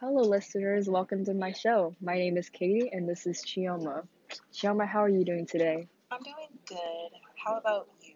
Hello, 0.00 0.22
listeners. 0.22 0.88
Welcome 0.88 1.26
to 1.26 1.34
my 1.34 1.52
show. 1.52 1.94
My 2.00 2.14
name 2.14 2.38
is 2.38 2.48
Katie, 2.48 2.88
and 2.90 3.06
this 3.06 3.26
is 3.26 3.44
Chioma. 3.44 4.08
Chioma, 4.50 4.88
how 4.88 5.00
are 5.00 5.10
you 5.10 5.26
doing 5.26 5.44
today? 5.44 5.88
I'm 6.10 6.22
doing 6.22 6.58
good. 6.66 7.10
How 7.36 7.58
about 7.58 7.86
you? 8.00 8.14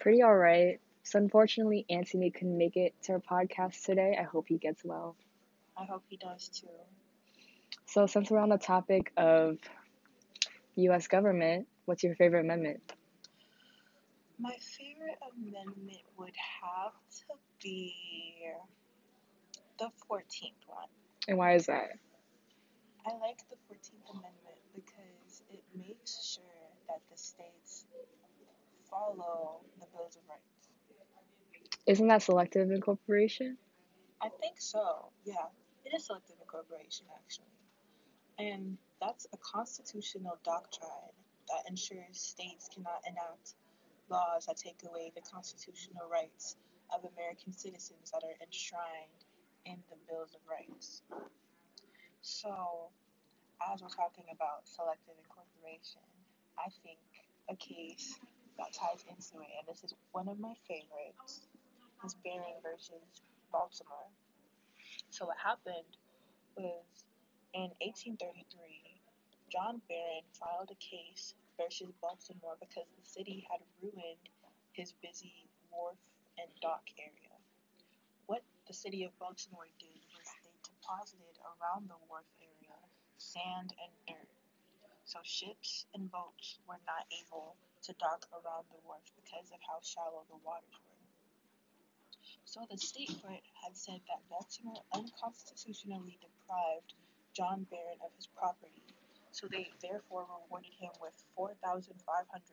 Pretty 0.00 0.22
all 0.22 0.34
right. 0.34 0.80
So, 1.04 1.20
unfortunately, 1.20 1.86
Anthony 1.88 2.32
couldn't 2.32 2.58
make 2.58 2.76
it 2.76 2.94
to 3.04 3.12
our 3.12 3.20
podcast 3.20 3.84
today. 3.84 4.16
I 4.18 4.24
hope 4.24 4.46
he 4.48 4.58
gets 4.58 4.84
well. 4.84 5.14
I 5.78 5.84
hope 5.84 6.02
he 6.08 6.16
does 6.16 6.48
too. 6.48 6.66
So, 7.86 8.06
since 8.06 8.28
we're 8.28 8.40
on 8.40 8.48
the 8.48 8.58
topic 8.58 9.12
of 9.16 9.58
U.S. 10.74 11.06
government, 11.06 11.68
what's 11.84 12.02
your 12.02 12.16
favorite 12.16 12.40
amendment? 12.40 12.80
My 14.40 14.56
favorite 14.76 15.18
amendment 15.32 16.02
would 16.18 16.34
have 16.60 16.92
to 17.18 17.34
be 17.62 17.94
the 19.78 19.90
14th 20.10 20.66
one. 20.66 20.88
And 21.28 21.38
why 21.38 21.54
is 21.54 21.66
that? 21.66 21.90
I 23.06 23.12
like 23.20 23.38
the 23.48 23.56
14th 23.68 24.10
Amendment 24.10 24.60
because 24.74 25.42
it 25.50 25.62
makes 25.76 26.34
sure 26.34 26.44
that 26.88 27.00
the 27.10 27.16
states 27.16 27.86
follow 28.90 29.60
the 29.78 29.86
Bills 29.94 30.16
of 30.16 30.22
Rights. 30.28 30.68
Isn't 31.86 32.08
that 32.08 32.22
selective 32.22 32.70
incorporation? 32.70 33.56
I 34.20 34.28
think 34.40 34.60
so, 34.60 35.08
yeah. 35.24 35.48
It 35.84 35.94
is 35.94 36.06
selective 36.06 36.36
incorporation, 36.40 37.06
actually. 37.16 37.46
And 38.38 38.76
that's 39.00 39.26
a 39.32 39.36
constitutional 39.38 40.38
doctrine 40.44 41.14
that 41.48 41.68
ensures 41.68 42.20
states 42.20 42.68
cannot 42.72 43.02
enact 43.08 43.54
laws 44.08 44.46
that 44.46 44.56
take 44.56 44.80
away 44.88 45.12
the 45.14 45.22
constitutional 45.22 46.08
rights 46.10 46.56
of 46.94 47.08
American 47.16 47.52
citizens 47.52 48.10
that 48.12 48.22
are 48.24 48.36
enshrined 48.44 49.24
in 49.64 49.76
the 49.90 49.96
Bills 50.08 50.34
of 50.34 50.40
Rights. 50.48 51.02
So, 52.22 52.90
as 53.60 53.82
we're 53.82 53.92
talking 53.92 54.28
about 54.32 54.68
selective 54.68 55.16
incorporation, 55.20 56.04
I 56.58 56.68
think 56.84 57.00
a 57.48 57.56
case 57.56 58.18
that 58.58 58.72
ties 58.72 59.04
into 59.08 59.40
it, 59.40 59.50
and 59.56 59.64
this 59.68 59.84
is 59.84 59.94
one 60.12 60.28
of 60.28 60.38
my 60.38 60.54
favorites, 60.68 61.48
is 62.04 62.14
Barron 62.24 62.60
versus 62.62 63.24
Baltimore. 63.52 64.08
So, 65.10 65.26
what 65.26 65.36
happened 65.40 65.96
was 66.56 67.04
in 67.54 67.72
1833, 67.80 69.00
John 69.50 69.82
Barron 69.88 70.26
filed 70.38 70.70
a 70.70 70.78
case 70.78 71.34
versus 71.58 71.90
Baltimore 72.00 72.56
because 72.60 72.86
the 72.94 73.04
city 73.04 73.46
had 73.50 73.60
ruined 73.82 74.28
his 74.72 74.92
busy 75.02 75.48
wharf 75.72 75.98
and 76.38 76.48
dock 76.62 76.84
area. 76.96 77.34
What 78.30 78.46
the 78.70 78.78
city 78.78 79.02
of 79.02 79.10
Baltimore 79.18 79.66
did 79.82 80.06
was 80.14 80.30
they 80.46 80.54
deposited 80.62 81.34
around 81.42 81.90
the 81.90 81.98
wharf 82.06 82.30
area 82.38 82.78
sand 83.18 83.74
and 83.74 83.90
dirt. 84.06 84.30
So 85.02 85.18
ships 85.26 85.90
and 85.98 86.06
boats 86.14 86.62
were 86.62 86.78
not 86.86 87.10
able 87.10 87.58
to 87.82 87.92
dock 87.98 88.30
around 88.30 88.70
the 88.70 88.78
wharf 88.86 89.02
because 89.18 89.50
of 89.50 89.58
how 89.66 89.82
shallow 89.82 90.22
the 90.30 90.38
waters 90.46 90.78
were. 90.78 91.02
So 92.46 92.62
the 92.70 92.78
state 92.78 93.18
court 93.18 93.42
had 93.66 93.74
said 93.74 93.98
that 94.06 94.22
Baltimore 94.30 94.86
unconstitutionally 94.94 96.22
deprived 96.22 96.94
John 97.34 97.66
Barron 97.66 97.98
of 97.98 98.14
his 98.14 98.30
property, 98.30 98.86
so 99.34 99.50
they 99.50 99.74
therefore 99.82 100.30
rewarded 100.30 100.78
him 100.78 100.94
with 101.02 101.18
4500 101.34 101.98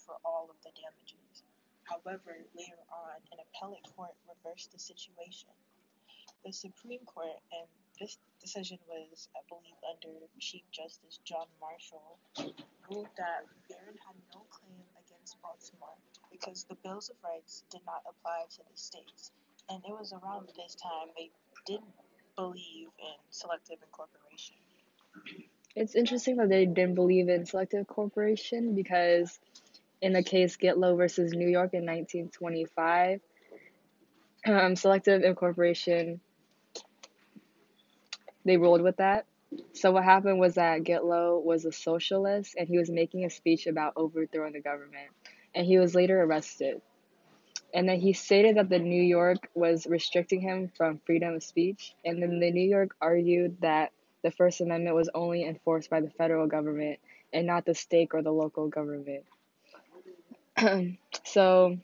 for 0.00 0.16
all 0.24 0.48
of 0.48 0.56
the 0.64 0.72
damages. 0.72 1.44
However, 1.88 2.36
later 2.52 2.84
on, 2.92 3.16
an 3.32 3.38
appellate 3.40 3.88
court 3.96 4.12
reversed 4.28 4.72
the 4.72 4.78
situation. 4.78 5.48
The 6.44 6.52
Supreme 6.52 7.00
Court, 7.06 7.40
and 7.50 7.66
this 7.98 8.18
decision 8.40 8.78
was, 8.86 9.28
I 9.34 9.40
believe, 9.48 9.80
under 9.88 10.20
Chief 10.38 10.62
Justice 10.70 11.18
John 11.24 11.48
Marshall, 11.60 12.18
ruled 12.90 13.08
that 13.16 13.48
Barron 13.68 13.96
had 14.04 14.16
no 14.34 14.44
claim 14.52 14.84
against 15.00 15.40
Baltimore 15.40 15.96
because 16.30 16.64
the 16.64 16.76
Bills 16.84 17.10
of 17.10 17.16
Rights 17.24 17.64
did 17.70 17.80
not 17.86 18.02
apply 18.08 18.44
to 18.50 18.58
the 18.58 18.76
states. 18.76 19.32
And 19.70 19.82
it 19.84 19.90
was 19.90 20.12
around 20.12 20.48
this 20.56 20.76
time 20.76 21.08
they 21.16 21.30
didn't 21.66 21.96
believe 22.36 22.88
in 23.00 23.16
selective 23.30 23.78
incorporation. 23.82 24.56
It's 25.74 25.94
interesting 25.94 26.36
that 26.36 26.48
they 26.48 26.66
didn't 26.66 26.94
believe 26.94 27.28
in 27.28 27.46
selective 27.46 27.80
incorporation 27.80 28.74
because 28.74 29.38
in 30.00 30.12
the 30.12 30.22
case 30.22 30.56
Gitlow 30.56 30.96
versus 30.96 31.32
New 31.32 31.48
York 31.48 31.74
in 31.74 31.84
1925, 31.84 33.20
um, 34.46 34.76
selective 34.76 35.22
incorporation, 35.22 36.20
they 38.44 38.56
ruled 38.56 38.82
with 38.82 38.96
that. 38.98 39.26
So 39.72 39.92
what 39.92 40.04
happened 40.04 40.38
was 40.38 40.54
that 40.54 40.82
Gitlow 40.82 41.42
was 41.42 41.64
a 41.64 41.72
socialist 41.72 42.54
and 42.56 42.68
he 42.68 42.78
was 42.78 42.90
making 42.90 43.24
a 43.24 43.30
speech 43.30 43.66
about 43.66 43.94
overthrowing 43.96 44.52
the 44.52 44.60
government, 44.60 45.08
and 45.54 45.66
he 45.66 45.78
was 45.78 45.94
later 45.94 46.22
arrested. 46.22 46.80
And 47.74 47.88
then 47.88 48.00
he 48.00 48.12
stated 48.12 48.56
that 48.56 48.70
the 48.70 48.78
New 48.78 49.02
York 49.02 49.48
was 49.54 49.86
restricting 49.86 50.40
him 50.40 50.70
from 50.76 51.00
freedom 51.04 51.34
of 51.34 51.42
speech, 51.42 51.94
and 52.04 52.22
then 52.22 52.40
the 52.40 52.50
New 52.50 52.68
York 52.68 52.94
argued 53.00 53.58
that 53.60 53.92
the 54.22 54.30
First 54.30 54.60
Amendment 54.60 54.96
was 54.96 55.10
only 55.14 55.44
enforced 55.44 55.90
by 55.90 56.00
the 56.00 56.10
federal 56.10 56.46
government 56.46 56.98
and 57.32 57.46
not 57.46 57.66
the 57.66 57.74
state 57.74 58.10
or 58.12 58.22
the 58.22 58.32
local 58.32 58.68
government. 58.68 59.24
so, 61.24 61.78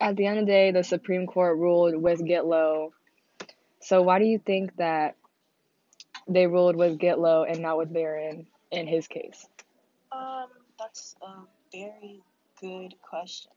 at 0.00 0.16
the 0.16 0.26
end 0.26 0.38
of 0.38 0.46
the 0.46 0.52
day, 0.52 0.70
the 0.70 0.84
Supreme 0.84 1.26
Court 1.26 1.58
ruled 1.58 1.96
with 1.96 2.20
Gitlow. 2.20 2.90
So, 3.80 4.02
why 4.02 4.18
do 4.18 4.24
you 4.24 4.38
think 4.38 4.76
that 4.76 5.16
they 6.28 6.46
ruled 6.46 6.76
with 6.76 6.98
Gitlow 6.98 7.50
and 7.50 7.60
not 7.60 7.78
with 7.78 7.92
Barron 7.92 8.46
in 8.70 8.86
his 8.86 9.06
case? 9.06 9.46
Um, 10.12 10.46
that's 10.78 11.16
a 11.22 11.42
very 11.72 12.20
good 12.60 12.94
question. 13.02 13.52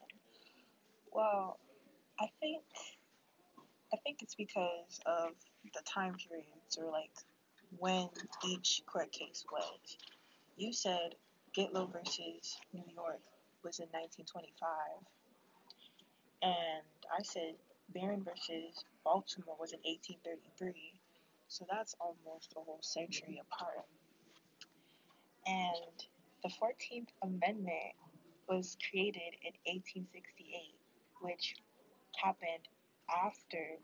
Well, 1.11 1.59
I 2.19 2.27
think 2.39 2.63
I 3.93 3.97
think 3.97 4.21
it's 4.21 4.35
because 4.35 4.99
of 5.05 5.31
the 5.73 5.81
time 5.85 6.15
periods 6.15 6.77
or 6.77 6.89
like 6.89 7.11
when 7.77 8.07
each 8.47 8.81
court 8.85 9.11
case 9.11 9.45
was. 9.51 9.97
You 10.57 10.71
said 10.71 11.15
Gitlow 11.55 11.91
versus 11.91 12.57
New 12.73 12.83
York 12.95 13.19
was 13.63 13.79
in 13.79 13.87
1925, 13.91 14.69
and 16.43 16.83
I 17.11 17.21
said 17.23 17.55
Barron 17.93 18.23
versus 18.23 18.85
Baltimore 19.03 19.57
was 19.59 19.73
in 19.73 19.79
1833. 19.83 20.93
So 21.47 21.65
that's 21.69 21.95
almost 21.99 22.53
a 22.55 22.61
whole 22.61 22.79
century 22.81 23.41
apart. 23.43 23.85
And 25.45 25.95
the 26.43 26.49
14th 26.49 27.09
Amendment 27.23 27.93
was 28.47 28.77
created 28.89 29.35
in 29.43 29.53
1868, 29.67 30.73
which 31.21 31.55
happened 32.15 32.67
after 33.25 33.77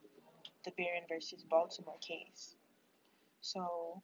the 0.66 0.72
Barron 0.78 1.04
versus 1.10 1.44
Baltimore 1.50 1.98
case. 2.00 2.56
So 3.42 4.02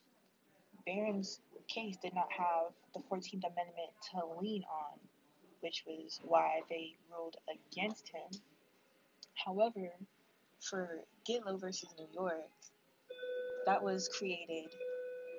Barron's 0.86 1.40
case 1.68 1.98
did 1.98 2.14
not 2.14 2.32
have 2.32 2.74
the 2.94 3.00
14th 3.00 3.44
Amendment 3.44 3.92
to 4.12 4.42
lean 4.42 4.64
on, 4.64 5.00
which 5.64 5.84
was 5.88 6.20
why 6.24 6.62
they 6.70 6.94
ruled 7.10 7.38
against 7.50 8.10
him. 8.10 8.42
However, 9.34 9.92
for 10.60 11.00
Gitlow 11.28 11.60
versus 11.60 11.90
New 11.98 12.08
York, 12.14 12.50
that 13.66 13.82
was 13.82 14.10
created, 14.10 14.76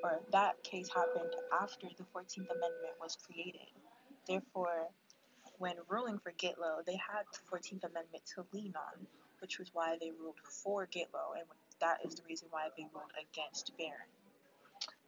or 0.03 0.21
that 0.33 0.63
case 0.65 0.89
happened 0.89 1.35
after 1.61 1.89
the 1.99 2.05
14th 2.05 2.51
Amendment 2.51 2.95
was 3.01 3.17
created. 3.17 3.69
Therefore, 4.27 4.89
when 5.59 5.75
ruling 5.89 6.19
for 6.19 6.33
Gitlow, 6.33 6.85
they 6.87 6.97
had 6.97 7.25
the 7.33 7.57
14th 7.57 7.85
Amendment 7.85 8.25
to 8.35 8.47
lean 8.53 8.73
on, 8.77 9.07
which 9.41 9.59
was 9.59 9.71
why 9.75 9.99
they 10.01 10.11
ruled 10.11 10.41
for 10.43 10.87
Gitlow, 10.87 11.37
and 11.37 11.45
that 11.81 11.99
is 12.05 12.15
the 12.15 12.23
reason 12.27 12.49
why 12.51 12.69
they 12.77 12.87
ruled 12.95 13.13
against 13.31 13.77
Barron. 13.77 13.93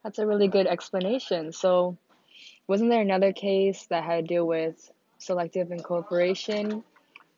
That's 0.05 0.19
a 0.19 0.27
really 0.27 0.49
good 0.49 0.67
explanation. 0.67 1.53
So, 1.53 1.97
wasn't 2.69 2.91
there 2.91 3.01
another 3.01 3.33
case 3.33 3.87
that 3.87 4.05
had 4.05 4.29
to 4.29 4.35
do 4.35 4.45
with 4.45 4.93
selective 5.19 5.71
incorporation? 5.71 6.85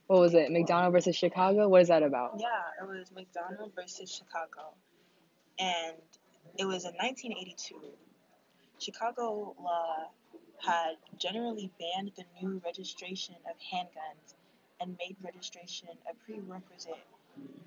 What 0.06 0.20
was 0.20 0.34
it? 0.34 0.50
McDonald 0.50 0.92
versus 0.92 1.16
Chicago? 1.16 1.68
What 1.68 1.82
is 1.82 1.88
that 1.88 2.02
about? 2.02 2.38
Yeah, 2.38 2.48
it 2.82 2.88
was 2.88 3.10
McDonald 3.14 3.72
versus 3.74 4.10
Chicago. 4.10 4.72
And 5.58 5.96
it 6.56 6.64
was 6.64 6.84
in 6.84 6.92
1982. 6.94 7.76
Chicago 8.78 9.54
law 9.60 10.10
had 10.64 10.94
generally 11.18 11.70
banned 11.78 12.12
the 12.16 12.24
new 12.40 12.60
registration 12.64 13.34
of 13.48 13.56
handguns 13.58 14.34
and 14.80 14.96
made 14.98 15.16
registration 15.22 15.88
a 16.10 16.14
prerequisite 16.24 17.04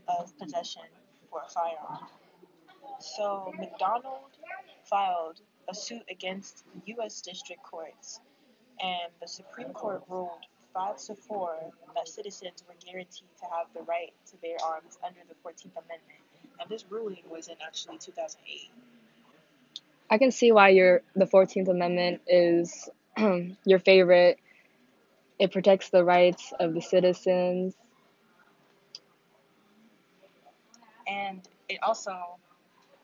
of 0.08 0.38
possession 0.38 0.84
for 1.30 1.42
a 1.46 1.50
firearm. 1.50 2.08
So 3.00 3.54
McDonald 3.58 4.38
filed 4.84 5.42
a 5.70 5.74
suit 5.74 6.04
against 6.10 6.66
U.S. 6.86 7.22
district 7.22 7.64
courts, 7.64 8.20
and 8.82 9.12
the 9.22 9.28
Supreme 9.28 9.74
Court 9.74 10.04
ruled 10.10 10.46
five 10.74 10.98
to 10.98 11.16
four 11.16 11.56
that 11.96 12.08
citizens 12.08 12.64
were 12.68 12.76
guaranteed 12.86 13.28
to 13.40 13.46
have 13.46 13.68
the 13.74 13.82
right 13.84 14.14
to 14.32 14.38
bear 14.38 14.58
arms 14.66 14.98
under 15.06 15.20
the 15.28 15.36
14th 15.36 15.72
Amendment, 15.74 16.02
and 16.60 16.70
this 16.70 16.86
ruling 16.90 17.24
was 17.30 17.48
in 17.48 17.56
actually 17.66 17.98
2008. 17.98 18.72
I 20.10 20.18
can 20.18 20.32
see 20.32 20.52
why 20.52 20.70
your 20.70 21.02
the 21.16 21.26
14th 21.26 21.70
Amendment 21.70 22.22
is 22.28 22.90
your 23.66 23.80
favorite. 23.80 24.40
It 25.40 25.52
protects 25.52 25.90
the 25.90 26.04
rights 26.04 26.54
of 26.60 26.74
the 26.74 26.82
citizens. 26.82 27.76
And 31.08 31.42
it 31.68 31.80
also 31.82 32.16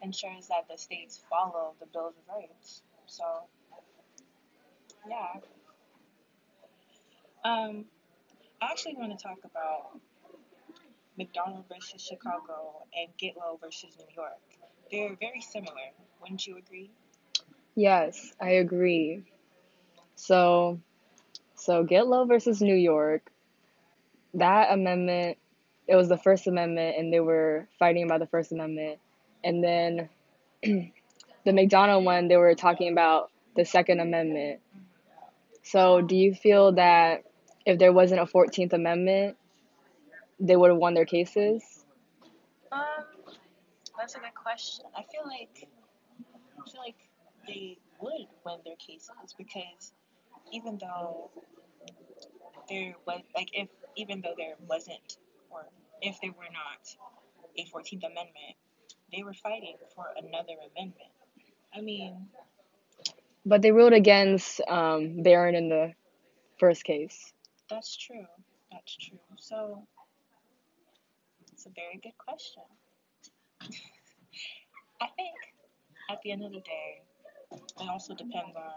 ensures 0.01 0.47
that 0.47 0.67
the 0.69 0.77
states 0.77 1.21
follow 1.29 1.73
the 1.79 1.87
Bill 1.87 2.07
of 2.07 2.13
Rights. 2.29 2.81
So, 3.07 3.23
yeah. 5.09 5.39
Um, 7.47 7.85
I 8.61 8.65
actually 8.71 8.95
want 8.95 9.17
to 9.17 9.23
talk 9.23 9.37
about 9.45 10.01
McDonald 11.17 11.63
versus 11.73 12.01
Chicago 12.01 12.85
and 12.93 13.09
Gitlow 13.17 13.61
versus 13.61 13.95
New 13.97 14.13
York. 14.15 14.33
They're 14.91 15.15
very 15.17 15.39
similar. 15.39 15.93
Wouldn't 16.19 16.45
you 16.45 16.57
agree? 16.57 16.91
Yes, 17.75 18.33
I 18.41 18.49
agree. 18.49 19.23
So, 20.15 20.81
so 21.55 21.85
Gitlow 21.85 22.27
versus 22.27 22.61
New 22.61 22.75
York, 22.75 23.31
that 24.33 24.73
amendment, 24.73 25.37
it 25.87 25.95
was 25.95 26.09
the 26.09 26.17
First 26.17 26.47
Amendment, 26.47 26.97
and 26.97 27.13
they 27.13 27.21
were 27.21 27.69
fighting 27.79 28.03
about 28.03 28.19
the 28.19 28.27
First 28.27 28.51
Amendment. 28.51 28.99
And 29.45 29.63
then 29.63 30.09
the 30.63 31.53
McDonald 31.53 32.03
one, 32.03 32.27
they 32.27 32.35
were 32.35 32.55
talking 32.55 32.91
about 32.91 33.31
the 33.55 33.63
Second 33.63 34.01
Amendment. 34.01 34.59
So, 35.63 36.01
do 36.01 36.15
you 36.15 36.33
feel 36.33 36.73
that 36.73 37.23
if 37.67 37.79
there 37.79 37.91
wasn't 37.93 38.21
a 38.21 38.25
14th 38.25 38.73
Amendment, 38.73 39.37
they 40.39 40.55
would 40.55 40.69
have 40.71 40.79
won 40.79 40.95
their 40.95 41.05
cases? 41.05 41.85
Um, 42.71 42.79
that's 43.99 44.15
a 44.15 44.19
good 44.19 44.35
question. 44.35 44.85
I 44.95 45.03
feel 45.11 45.25
like 45.25 45.67
I 46.57 46.71
feel 46.71 46.81
like 46.81 46.95
they 47.47 47.77
would 48.01 48.27
win 48.45 48.57
their 48.65 48.77
cases 48.77 49.11
because 49.37 49.93
even 50.53 50.77
though 50.79 51.31
there 52.69 52.95
was 53.05 53.21
like 53.35 53.49
if 53.53 53.69
even 53.97 54.21
though 54.21 54.35
there 54.37 54.55
wasn't 54.69 55.17
or 55.49 55.67
if 56.01 56.19
there 56.21 56.31
were 56.31 56.51
not 56.51 56.83
a 57.57 57.63
14th 57.65 58.03
amendment 58.05 58.55
they 59.13 59.23
were 59.23 59.33
fighting 59.33 59.75
for 59.95 60.05
another 60.17 60.53
amendment 60.75 61.11
i 61.75 61.81
mean 61.81 62.27
But 63.45 63.61
they 63.61 63.71
ruled 63.71 63.93
against 63.93 64.61
um, 64.67 65.23
Barron 65.23 65.55
in 65.55 65.69
the 65.69 65.93
first 66.59 66.83
case. 66.83 67.33
That's 67.69 67.95
true 67.97 68.25
that's 68.71 68.95
true 68.97 69.19
so 69.37 69.83
it's 71.51 71.65
a 71.65 71.69
very 71.69 71.99
good 72.01 72.17
question 72.17 72.63
i 75.01 75.07
think 75.15 75.35
at 76.09 76.19
the 76.23 76.31
end 76.31 76.43
of 76.43 76.51
the 76.51 76.59
day 76.61 77.01
it 77.51 77.87
also 77.89 78.13
depends 78.13 78.55
on 78.55 78.73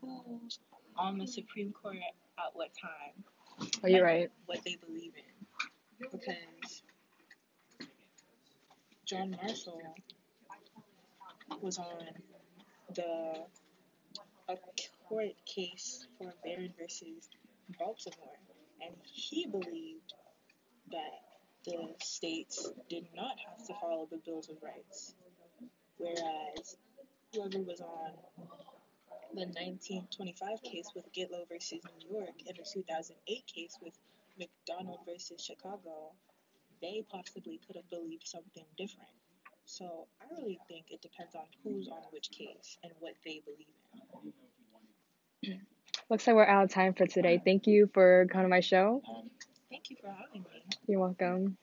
who's 0.00 0.58
on 0.96 1.18
the 1.18 1.26
supreme 1.26 1.72
court 1.72 1.96
at 2.38 2.54
what 2.54 2.70
time 2.80 3.24
oh, 3.60 3.66
Are 3.82 3.88
you 3.88 4.02
right? 4.02 4.30
what 4.46 4.60
they 4.64 4.76
believe 4.86 5.12
in. 5.16 6.08
Because 6.12 6.82
John 9.04 9.36
Marshall 9.42 9.82
was 11.60 11.78
on 11.78 11.86
the 12.94 13.34
a 14.48 14.56
court 15.08 15.34
case 15.46 16.06
for 16.16 16.32
Barron 16.44 16.72
versus 16.78 17.28
Baltimore, 17.78 18.38
and 18.80 18.94
he 19.04 19.46
believed 19.46 20.14
that 20.90 21.20
the 21.64 21.94
states 22.02 22.70
did 22.88 23.06
not 23.14 23.36
have 23.46 23.66
to 23.66 23.74
follow 23.80 24.08
the 24.10 24.18
Bills 24.18 24.48
of 24.48 24.56
Rights, 24.62 25.14
whereas 25.98 26.76
whoever 27.32 27.58
was 27.58 27.80
on 27.80 28.12
the 29.34 29.44
1925 29.44 30.62
case 30.62 30.88
with 30.94 31.04
Gitlow 31.12 31.46
versus 31.48 31.80
New 32.00 32.18
York 32.18 32.34
and 32.46 32.56
the 32.56 32.64
2008 32.64 33.44
case 33.46 33.78
with 33.82 33.92
McDonald 34.38 35.00
versus 35.06 35.40
Chicago, 35.44 36.12
they 36.80 37.04
possibly 37.10 37.60
could 37.66 37.76
have 37.76 37.90
believed 37.90 38.26
something 38.26 38.64
different. 38.76 39.10
So 39.64 40.06
I 40.20 40.24
really 40.34 40.58
think 40.68 40.86
it 40.90 41.02
depends 41.02 41.34
on 41.34 41.44
who's 41.62 41.88
on 41.88 42.02
which 42.10 42.30
case 42.30 42.78
and 42.82 42.92
what 43.00 43.14
they 43.24 43.42
believe 43.44 43.68
in. 43.68 43.87
Looks 46.10 46.26
like 46.26 46.36
we're 46.36 46.44
out 46.46 46.64
of 46.64 46.70
time 46.70 46.94
for 46.94 47.06
today. 47.06 47.40
Thank 47.44 47.66
you 47.66 47.90
for 47.92 48.26
coming 48.30 48.46
to 48.46 48.48
my 48.50 48.60
show. 48.60 49.02
Thank 49.70 49.90
you 49.90 49.96
for 50.00 50.08
having 50.08 50.42
me. 50.42 50.48
You're 50.86 51.00
welcome. 51.00 51.56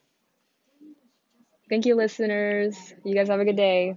Thank 1.70 1.86
you, 1.86 1.96
listeners. 1.96 2.94
You 3.04 3.16
guys 3.16 3.28
have 3.30 3.40
a 3.40 3.46
good 3.46 3.58
day. 3.58 3.96